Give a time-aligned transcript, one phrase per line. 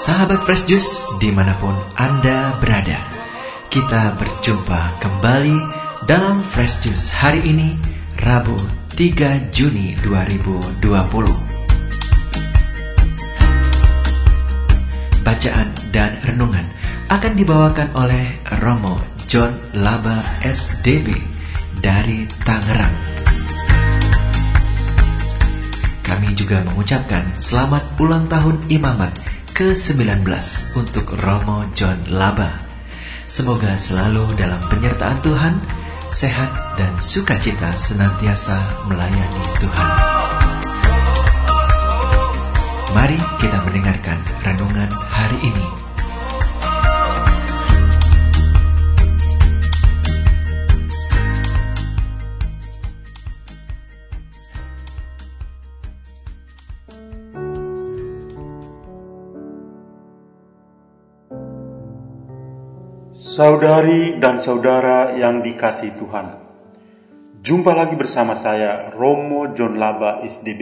[0.00, 3.04] Sahabat Fresh Juice di mana pun Anda berada
[3.68, 5.60] Kita berjumpa kembali
[6.08, 7.76] dalam Fresh Juice hari ini
[8.24, 8.56] Rabu
[8.96, 10.80] 3 Juni 2020
[15.20, 16.64] Bacaan dan renungan
[17.12, 18.96] akan dibawakan oleh Romo
[19.28, 21.29] John Laba SDB
[21.80, 22.96] dari Tangerang
[26.04, 29.14] Kami juga mengucapkan selamat ulang tahun imamat
[29.54, 30.24] ke-19
[30.72, 32.50] untuk Romo John Laba.
[33.30, 35.54] Semoga selalu dalam penyertaan Tuhan,
[36.10, 38.58] sehat dan sukacita senantiasa
[38.90, 39.88] melayani Tuhan.
[42.90, 45.79] Mari kita mendengarkan renungan hari ini.
[63.40, 66.36] Saudari dan saudara yang dikasih Tuhan,
[67.40, 70.60] jumpa lagi bersama saya Romo John Laba SDB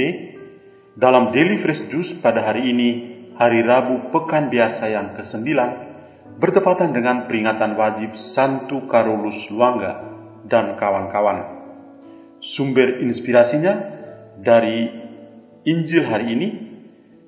[0.95, 2.91] dalam Daily Fresh Juice pada hari ini,
[3.35, 5.43] hari Rabu Pekan Biasa yang ke-9,
[6.39, 9.99] bertepatan dengan peringatan wajib Santu Karolus Luangga
[10.47, 11.59] dan kawan-kawan.
[12.39, 13.75] Sumber inspirasinya
[14.39, 14.87] dari
[15.67, 16.49] Injil hari ini,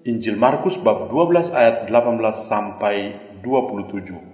[0.07, 4.30] Injil Markus bab 12 ayat 18 sampai 27.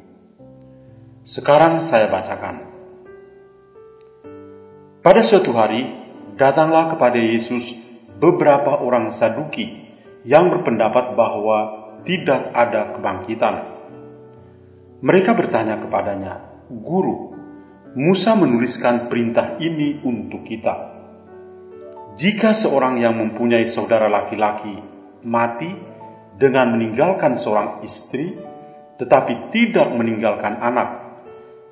[1.27, 2.63] Sekarang saya bacakan.
[5.03, 5.83] Pada suatu hari,
[6.39, 7.75] datanglah kepada Yesus
[8.23, 9.91] beberapa orang Saduki
[10.23, 11.59] yang berpendapat bahwa
[12.07, 13.55] tidak ada kebangkitan.
[15.03, 17.35] Mereka bertanya kepadanya, "Guru,
[17.99, 20.95] Musa menuliskan perintah ini untuk kita.
[22.15, 24.79] Jika seorang yang mempunyai saudara laki-laki
[25.27, 25.75] mati
[26.39, 28.31] dengan meninggalkan seorang istri,
[29.01, 31.06] tetapi tidak meninggalkan anak,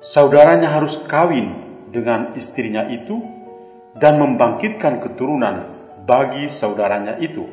[0.05, 3.25] saudaranya harus kawin dengan istrinya itu
[3.97, 5.65] dan membangkitkan keturunan
[6.05, 7.49] bagi saudaranya itu.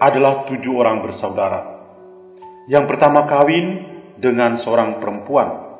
[0.00, 1.60] Adalah tujuh orang bersaudara.
[2.66, 3.66] Yang pertama kawin
[4.16, 5.76] dengan seorang perempuan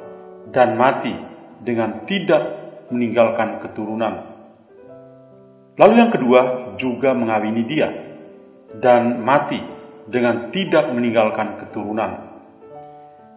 [0.52, 1.14] dan mati
[1.64, 2.42] dengan tidak
[2.92, 4.28] meninggalkan keturunan.
[5.80, 6.40] Lalu yang kedua
[6.76, 7.88] juga mengawini dia
[8.76, 9.58] dan mati
[10.04, 12.31] dengan tidak meninggalkan keturunan.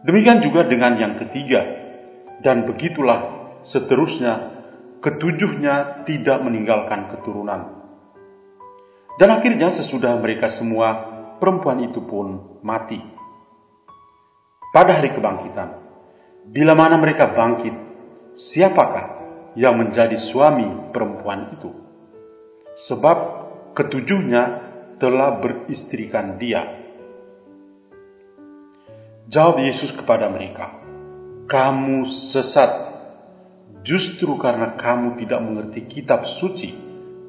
[0.05, 1.65] Demikian juga dengan yang ketiga,
[2.45, 4.53] dan begitulah seterusnya,
[5.01, 7.73] ketujuhnya tidak meninggalkan keturunan.
[9.17, 11.09] Dan akhirnya sesudah mereka semua,
[11.41, 13.01] perempuan itu pun mati.
[14.69, 15.69] Pada hari kebangkitan,
[16.53, 17.73] bila mana mereka bangkit,
[18.37, 19.17] siapakah
[19.57, 21.73] yang menjadi suami perempuan itu?
[22.77, 23.17] Sebab
[23.73, 24.43] ketujuhnya
[25.01, 26.84] telah beristrikan dia.
[29.25, 30.77] Jawab Yesus kepada mereka,
[31.49, 32.95] "Kamu sesat
[33.85, 36.73] justru karena kamu tidak mengerti kitab suci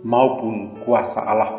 [0.02, 1.52] maupun kuasa Allah.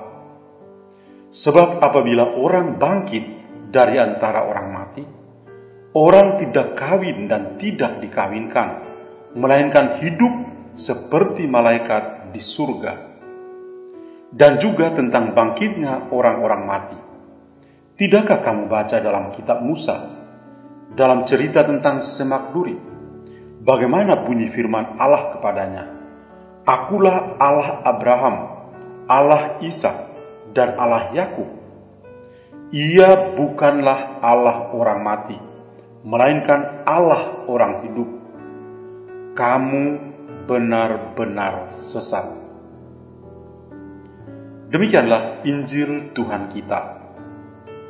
[1.29, 3.23] Sebab apabila orang bangkit
[3.69, 5.03] dari antara orang mati,
[5.93, 8.81] orang tidak kawin dan tidak dikawinkan,
[9.37, 10.33] melainkan hidup
[10.73, 12.93] seperti malaikat di surga.
[14.33, 16.99] Dan juga tentang bangkitnya orang-orang mati.
[17.97, 20.16] Tidakkah kamu baca dalam kitab Musa
[20.97, 22.73] dalam cerita tentang semak duri.
[23.61, 25.83] Bagaimana bunyi firman Allah kepadanya?
[26.65, 28.35] Akulah Allah Abraham,
[29.05, 30.09] Allah Isa,
[30.57, 31.47] dan Allah Yakub.
[32.73, 35.37] Ia bukanlah Allah orang mati,
[36.01, 38.09] melainkan Allah orang hidup.
[39.37, 39.83] Kamu
[40.49, 42.25] benar-benar sesat.
[44.67, 46.99] Demikianlah Injil Tuhan kita.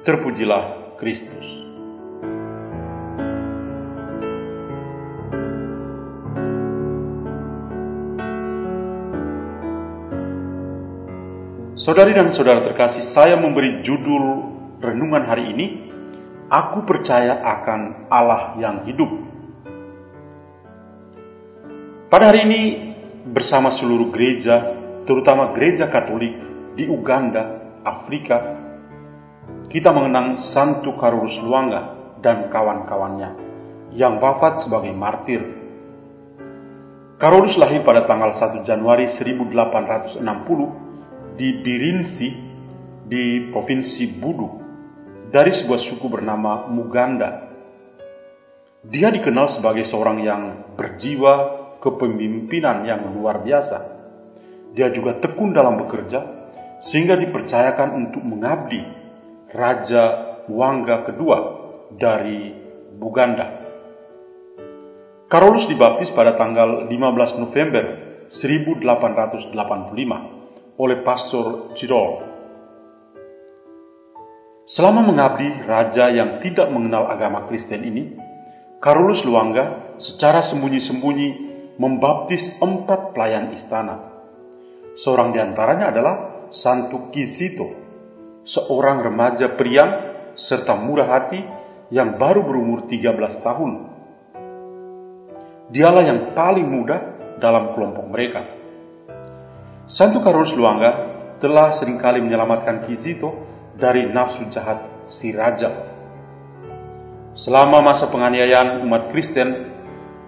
[0.05, 1.66] Terpujilah Kristus.
[11.87, 14.43] Saudari dan saudara terkasih, saya memberi judul
[14.83, 15.87] renungan hari ini,
[16.51, 19.07] Aku percaya akan Allah yang hidup.
[22.11, 22.61] Pada hari ini,
[23.23, 24.67] bersama seluruh gereja,
[25.07, 26.35] terutama gereja Katolik
[26.75, 27.55] di Uganda,
[27.87, 28.35] Afrika,
[29.71, 33.31] kita mengenang Santu Karolus Luanga dan kawan-kawannya
[33.95, 35.39] yang wafat sebagai martir.
[37.15, 40.86] Karolus lahir pada tanggal 1 Januari 1860
[41.37, 42.33] di Birinsi
[43.05, 44.49] di Provinsi Budu
[45.29, 47.45] dari sebuah suku bernama Muganda.
[48.81, 51.33] Dia dikenal sebagai seorang yang berjiwa
[51.77, 53.77] kepemimpinan yang luar biasa.
[54.73, 56.25] Dia juga tekun dalam bekerja,
[56.81, 58.81] sehingga dipercayakan untuk mengabdi
[59.53, 61.37] Raja Wangga kedua
[61.93, 62.49] dari
[62.97, 63.61] Buganda.
[65.29, 67.85] Carolus dibaptis pada tanggal 15 November
[68.31, 70.37] 1885
[70.77, 72.23] oleh Pastor Cirol.
[74.67, 78.13] Selama mengabdi raja yang tidak mengenal agama Kristen ini,
[78.79, 81.29] Carolus Luangga secara sembunyi-sembunyi
[81.81, 83.97] membaptis empat pelayan istana.
[84.97, 86.15] Seorang di antaranya adalah
[86.51, 87.67] Santu Kisito,
[88.43, 89.91] seorang remaja priang
[90.37, 91.41] serta murah hati
[91.89, 93.71] yang baru berumur 13 tahun
[95.67, 96.95] Dialah yang paling muda
[97.43, 98.56] dalam kelompok mereka.
[99.87, 100.91] Santo Karolus Luangga
[101.39, 103.47] telah sering kali menyelamatkan Kizito
[103.79, 105.71] dari nafsu jahat si raja.
[107.39, 109.71] Selama masa penganiayaan umat Kristen,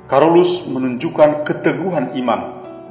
[0.07, 2.41] Karolus menunjukkan keteguhan iman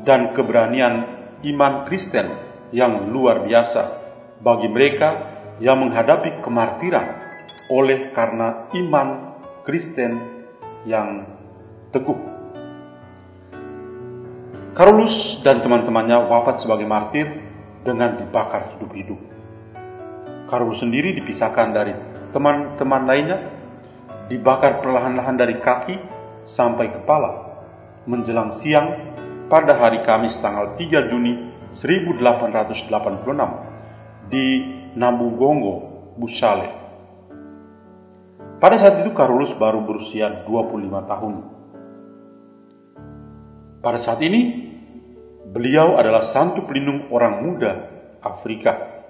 [0.05, 1.09] dan keberanian
[1.41, 2.37] iman Kristen
[2.69, 3.83] yang luar biasa
[4.45, 5.09] bagi mereka
[5.65, 7.07] yang menghadapi kemartiran
[7.73, 9.09] oleh karena iman
[9.65, 10.21] Kristen
[10.85, 11.25] yang
[11.97, 12.38] teguh.
[14.79, 17.27] Carolus dan teman-temannya wafat sebagai martir
[17.83, 19.19] dengan dibakar hidup-hidup.
[20.47, 21.91] Carolus sendiri dipisahkan dari
[22.31, 23.43] teman-teman lainnya,
[24.31, 25.99] dibakar perlahan-lahan dari kaki
[26.47, 27.59] sampai kepala,
[28.07, 29.19] menjelang siang
[29.51, 31.35] pada hari Kamis tanggal 3 Juni
[31.75, 32.87] 1886
[34.31, 34.47] di
[34.95, 35.75] Nabugongo,
[36.15, 36.71] Busale.
[38.63, 41.35] Pada saat itu Carolus baru berusia 25 tahun.
[43.83, 44.68] Pada saat ini
[45.49, 47.73] Beliau adalah santu pelindung orang muda
[48.21, 49.01] Afrika.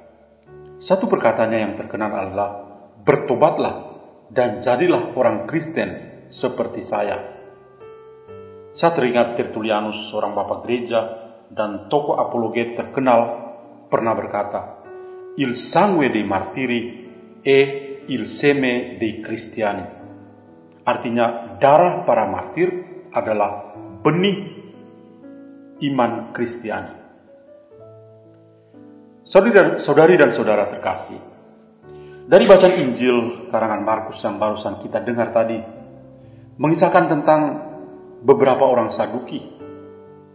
[0.79, 2.51] Satu perkataannya yang terkenal adalah,
[3.03, 3.75] bertobatlah
[4.31, 7.19] dan jadilah orang Kristen seperti saya.
[8.71, 11.01] Saya teringat Tertullianus, seorang bapak gereja
[11.51, 13.51] dan tokoh apologet terkenal,
[13.91, 14.61] pernah berkata,
[15.35, 16.81] Il sangue dei martiri
[17.43, 17.59] e
[18.07, 19.87] il seme dei cristiani.
[20.87, 22.71] Artinya, darah para martir
[23.11, 23.75] adalah
[24.07, 24.58] benih
[25.83, 26.95] iman Kristiani.
[29.29, 31.21] Saudari dan saudara terkasih,
[32.25, 35.61] dari bacaan Injil karangan Markus yang barusan kita dengar tadi,
[36.57, 37.41] mengisahkan tentang
[38.25, 39.45] beberapa orang Saduki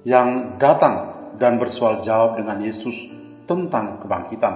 [0.06, 2.94] yang datang dan bersoal jawab dengan Yesus
[3.50, 4.56] tentang kebangkitan.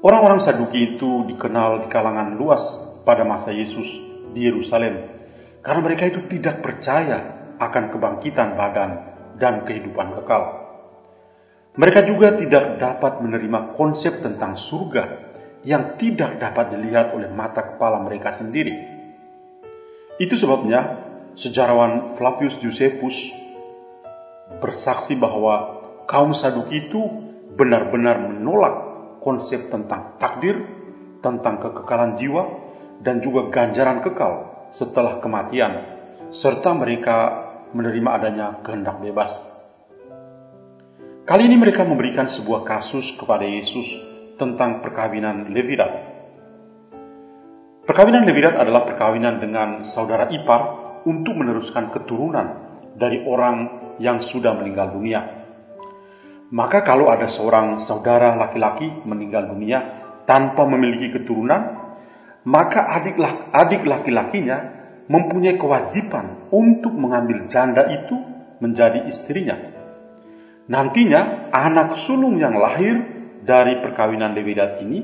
[0.00, 3.86] Orang-orang Saduki itu dikenal di kalangan luas pada masa Yesus
[4.30, 5.02] di Yerusalem
[5.60, 8.90] karena mereka itu tidak percaya akan kebangkitan badan
[9.36, 10.60] dan kehidupan kekal.
[11.76, 15.30] Mereka juga tidak dapat menerima konsep tentang surga
[15.62, 18.74] yang tidak dapat dilihat oleh mata kepala mereka sendiri.
[20.16, 20.98] Itu sebabnya
[21.36, 23.30] sejarawan Flavius Josephus
[24.58, 27.00] bersaksi bahwa kaum Saduki itu
[27.54, 28.74] benar-benar menolak
[29.20, 30.64] konsep tentang takdir,
[31.20, 32.44] tentang kekekalan jiwa,
[33.00, 35.86] dan juga ganjaran kekal setelah kematian,
[36.30, 39.46] serta mereka menerima adanya kehendak bebas.
[41.26, 43.86] Kali ini mereka memberikan sebuah kasus kepada Yesus
[44.34, 45.92] tentang perkawinan Levirat.
[47.86, 50.62] Perkawinan Levirat adalah perkawinan dengan saudara ipar
[51.06, 53.56] untuk meneruskan keturunan dari orang
[54.02, 55.20] yang sudah meninggal dunia.
[56.50, 59.78] Maka kalau ada seorang saudara laki-laki meninggal dunia
[60.26, 61.78] tanpa memiliki keturunan,
[62.42, 62.90] maka
[63.54, 64.79] adik laki-lakinya
[65.10, 68.14] mempunyai kewajiban untuk mengambil janda itu
[68.62, 69.58] menjadi istrinya.
[70.70, 73.02] Nantinya anak sulung yang lahir
[73.42, 75.02] dari perkawinan Lewidat ini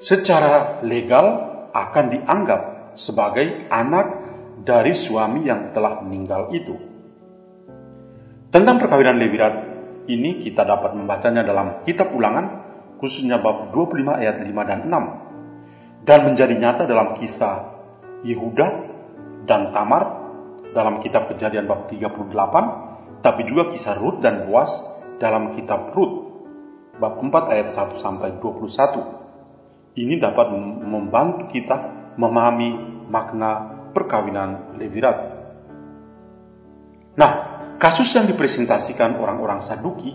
[0.00, 2.60] secara legal akan dianggap
[2.96, 4.24] sebagai anak
[4.64, 6.72] dari suami yang telah meninggal itu.
[8.48, 9.54] Tentang perkawinan Lewidat
[10.08, 12.64] ini kita dapat membacanya dalam kitab ulangan
[12.96, 17.76] khususnya bab 25 ayat 5 dan 6 dan menjadi nyata dalam kisah
[18.24, 18.93] Yehuda
[19.44, 20.24] dan Tamar
[20.74, 24.82] dalam kitab Kejadian bab 38, tapi juga kisah Rut dan Boas
[25.22, 26.34] dalam kitab Rut
[26.98, 29.94] bab 4 ayat 1 sampai 21.
[29.94, 30.50] Ini dapat
[30.82, 31.76] membantu kita
[32.18, 32.74] memahami
[33.06, 35.16] makna perkawinan Levirat.
[37.14, 37.32] Nah,
[37.78, 40.10] kasus yang dipresentasikan orang-orang Saduki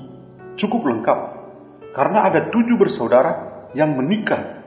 [0.59, 1.19] cukup lengkap
[1.95, 4.59] karena ada tujuh bersaudara yang menikah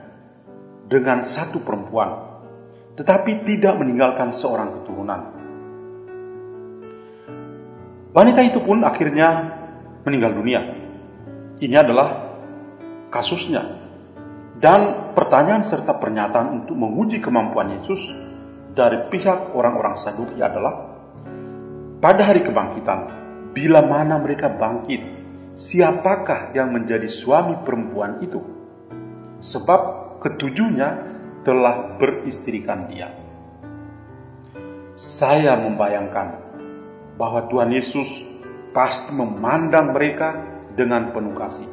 [0.89, 2.32] dengan satu perempuan
[2.93, 5.21] tetapi tidak meninggalkan seorang keturunan.
[8.13, 9.57] Wanita itu pun akhirnya
[10.05, 10.61] meninggal dunia.
[11.57, 12.37] Ini adalah
[13.09, 13.81] kasusnya.
[14.61, 18.13] Dan pertanyaan serta pernyataan untuk menguji kemampuan Yesus
[18.71, 20.93] dari pihak orang-orang Saduki adalah,
[21.99, 22.99] pada hari kebangkitan,
[23.51, 25.01] bila mana mereka bangkit,
[25.57, 28.39] siapakah yang menjadi suami perempuan itu?
[29.43, 29.81] Sebab
[30.23, 30.89] ketujuhnya
[31.43, 33.11] telah beristrikan dia.
[34.95, 36.27] Saya membayangkan
[37.19, 38.07] bahwa Tuhan Yesus
[38.71, 40.33] pasti memandang mereka
[40.73, 41.69] dengan penuh kasih,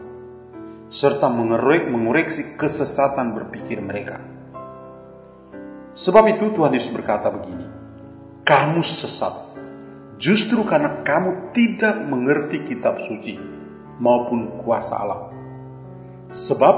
[0.93, 4.21] serta mengoreksi kesesatan berpikir mereka.
[5.97, 7.67] Sebab itu Tuhan Yesus berkata begini,
[8.45, 9.50] kamu sesat
[10.21, 13.41] Justru karena kamu tidak mengerti kitab suci
[13.97, 15.33] maupun kuasa Allah.
[16.37, 16.77] Sebab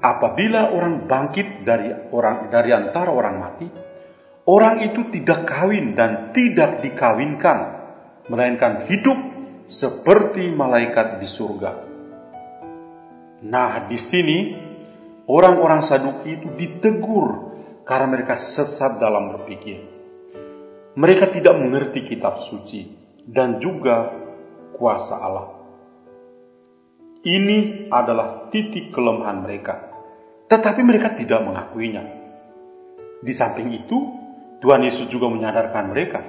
[0.00, 3.66] apabila orang bangkit dari orang dari antara orang mati,
[4.48, 7.58] orang itu tidak kawin dan tidak dikawinkan,
[8.32, 9.16] melainkan hidup
[9.70, 11.72] seperti malaikat di surga.
[13.40, 14.38] Nah, di sini
[15.30, 19.78] orang-orang Saduki itu ditegur karena mereka sesat dalam berpikir.
[20.98, 22.90] Mereka tidak mengerti kitab suci
[23.24, 24.10] dan juga
[24.74, 25.48] kuasa Allah.
[27.20, 29.89] Ini adalah titik kelemahan mereka,
[30.50, 32.02] tetapi mereka tidak mengakuinya.
[33.22, 33.98] Di samping itu,
[34.58, 36.20] Tuhan Yesus juga menyadarkan mereka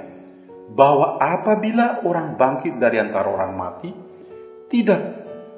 [0.71, 3.89] bahwa apabila orang bangkit dari antara orang mati,
[4.69, 5.01] tidak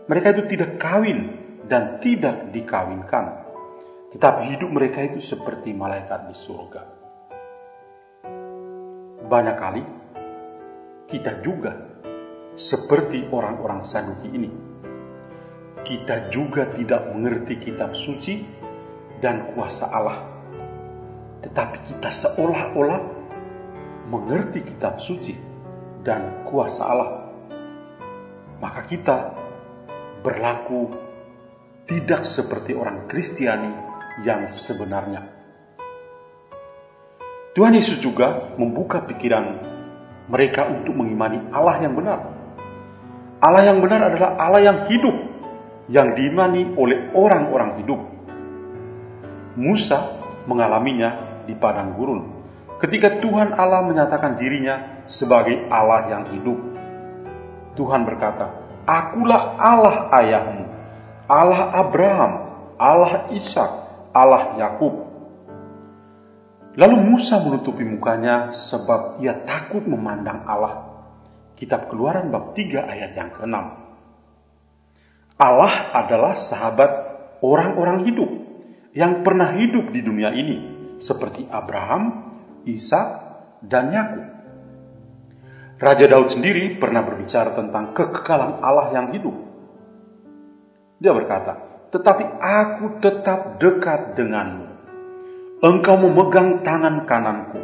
[0.07, 1.19] mereka itu tidak kawin
[1.67, 3.45] dan tidak dikawinkan,
[4.15, 7.03] tetapi hidup mereka itu seperti malaikat di surga
[9.23, 9.83] banyak kali
[11.09, 11.73] kita juga
[12.53, 14.49] seperti orang-orang Saduki ini.
[15.83, 18.39] Kita juga tidak mengerti kitab suci
[19.19, 20.19] dan kuasa Allah.
[21.43, 23.01] Tetapi kita seolah-olah
[24.07, 25.35] mengerti kitab suci
[26.03, 27.11] dan kuasa Allah.
[28.63, 29.15] Maka kita
[30.23, 30.87] berlaku
[31.83, 33.71] tidak seperti orang Kristiani
[34.23, 35.27] yang sebenarnya.
[37.53, 39.61] Tuhan Yesus juga membuka pikiran
[40.31, 42.19] mereka untuk mengimani Allah yang benar.
[43.43, 45.32] Allah yang benar adalah Allah yang hidup,
[45.91, 48.01] yang diimani oleh orang-orang hidup.
[49.59, 49.99] Musa
[50.47, 52.43] mengalaminya di padang gurun
[52.83, 56.59] ketika Tuhan Allah menyatakan dirinya sebagai Allah yang hidup.
[57.79, 58.51] Tuhan berkata,
[58.83, 60.63] Akulah Allah ayahmu,
[61.31, 62.31] Allah Abraham,
[62.75, 63.71] Allah Ishak,
[64.11, 65.15] Allah Yakub.
[66.75, 70.91] Lalu Musa menutupi mukanya sebab ia takut memandang Allah.
[71.55, 73.82] Kitab Keluaran bab 3 ayat yang ke-6.
[75.37, 76.91] Allah adalah sahabat
[77.41, 78.29] orang-orang hidup
[78.93, 80.57] yang pernah hidup di dunia ini
[81.01, 82.33] seperti Abraham,
[82.69, 83.07] Ishak,
[83.65, 84.25] dan Yakub.
[85.81, 89.35] Raja Daud sendiri pernah berbicara tentang kekekalan Allah yang hidup.
[91.01, 91.59] Dia berkata,
[91.91, 94.73] "Tetapi aku tetap dekat denganmu
[95.63, 97.63] engkau memegang tangan kananku.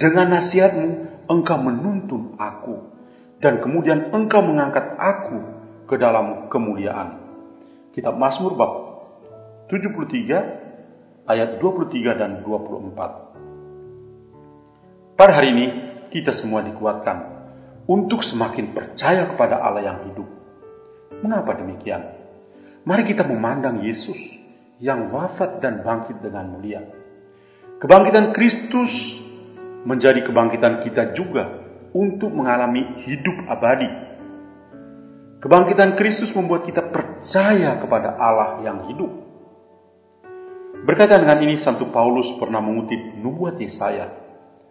[0.00, 0.88] Dengan nasihatmu,
[1.28, 2.88] engkau menuntun aku.
[3.38, 5.61] Dan kemudian engkau mengangkat aku
[5.92, 7.20] ke dalam kemuliaan.
[7.92, 8.72] Kitab Mazmur bab
[9.68, 15.20] 73 ayat 23 dan 24.
[15.20, 15.66] Pada hari ini
[16.08, 17.44] kita semua dikuatkan
[17.84, 20.24] untuk semakin percaya kepada Allah yang hidup.
[21.20, 22.00] Mengapa demikian?
[22.88, 24.16] Mari kita memandang Yesus
[24.80, 26.82] yang wafat dan bangkit dengan mulia
[27.82, 29.18] Kebangkitan Kristus
[29.82, 31.50] menjadi kebangkitan kita juga
[31.90, 33.90] untuk mengalami hidup abadi.
[35.42, 39.10] Kebangkitan Kristus membuat kita percaya kepada Allah yang hidup.
[40.86, 44.06] Berkaitan dengan ini, Santo Paulus pernah mengutip nubuat Yesaya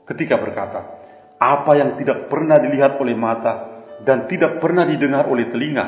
[0.08, 0.80] ketika berkata,
[1.36, 5.86] apa yang tidak pernah dilihat oleh mata dan tidak pernah didengar oleh telinga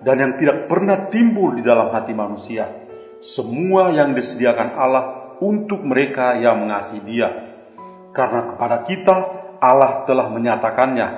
[0.00, 2.88] dan yang tidak pernah timbul di dalam hati manusia,
[3.20, 5.04] semua yang disediakan Allah
[5.44, 7.28] untuk mereka yang mengasihi Dia.
[8.16, 9.16] Karena kepada kita
[9.60, 11.08] Allah telah menyatakannya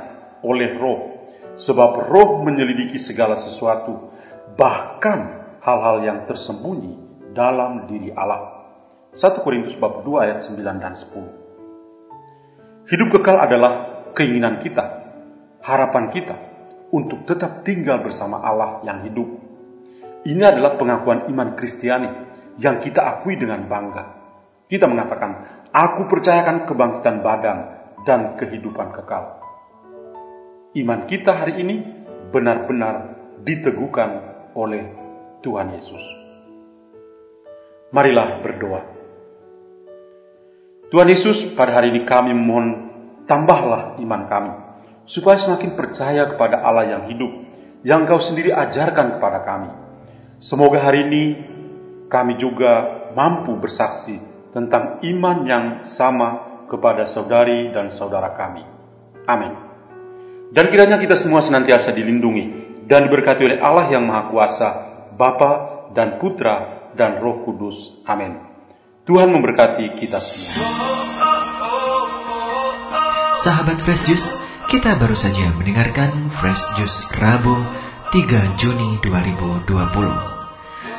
[0.43, 1.14] oleh Roh,
[1.55, 4.11] sebab Roh menyelidiki segala sesuatu,
[4.59, 6.99] bahkan hal-hal yang tersembunyi
[7.35, 8.67] dalam diri Allah.
[9.15, 12.91] 1 Korintus bab 2 ayat 9 dan 10.
[12.91, 14.83] Hidup kekal adalah keinginan kita,
[15.63, 16.37] harapan kita
[16.91, 19.27] untuk tetap tinggal bersama Allah yang hidup.
[20.25, 22.11] Ini adalah pengakuan iman Kristiani
[22.59, 24.05] yang kita akui dengan bangga.
[24.67, 27.59] Kita mengatakan, aku percayakan kebangkitan badan
[28.09, 29.44] dan kehidupan kekal.
[30.75, 31.87] Iman kita hari ini
[32.35, 33.15] benar-benar
[33.47, 34.11] diteguhkan
[34.59, 34.83] oleh
[35.39, 36.03] Tuhan Yesus.
[37.95, 38.83] Marilah berdoa.
[40.91, 42.91] Tuhan Yesus, pada hari ini kami memohon
[43.23, 44.53] tambahlah iman kami,
[45.07, 47.31] supaya semakin percaya kepada Allah yang hidup,
[47.87, 49.71] yang Kau sendiri ajarkan kepada kami.
[50.43, 51.25] Semoga hari ini
[52.11, 54.19] kami juga mampu bersaksi
[54.51, 58.67] tentang iman yang sama kepada saudari dan saudara kami.
[59.31, 59.64] Amin.
[60.55, 64.71] Dan kiranya kita semua senantiasa dilindungi dan diberkati oleh Allah yang Maha Kuasa,
[65.11, 65.53] Bapa
[65.91, 68.07] dan Putra dan Roh Kudus.
[68.07, 68.39] Amin.
[69.03, 70.63] Tuhan memberkati kita semua.
[73.35, 74.31] Sahabat Fresh Juice,
[74.71, 77.59] kita baru saja mendengarkan Fresh Juice Rabu
[78.15, 79.67] 3 Juni 2020.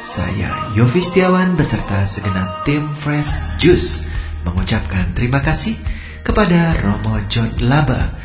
[0.03, 4.03] Saya Yofi Setiawan beserta segenap tim Fresh Juice
[4.43, 5.79] mengucapkan terima kasih
[6.27, 8.24] kepada Romo John Laba